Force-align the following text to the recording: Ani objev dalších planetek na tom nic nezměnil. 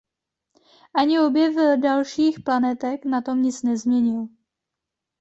Ani 1.01 1.19
objev 1.25 1.53
dalších 1.83 2.37
planetek 2.41 3.05
na 3.05 3.21
tom 3.21 3.41
nic 3.41 3.63
nezměnil. 3.63 4.27